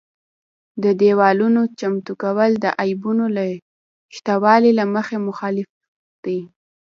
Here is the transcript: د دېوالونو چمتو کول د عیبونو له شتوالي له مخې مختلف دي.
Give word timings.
د 0.83 0.85
دېوالونو 1.01 1.61
چمتو 1.79 2.13
کول 2.23 2.51
د 2.63 2.65
عیبونو 2.81 3.25
له 3.37 3.45
شتوالي 4.15 4.71
له 4.79 4.85
مخې 4.93 5.17
مختلف 5.27 5.67
دي. 6.25 6.39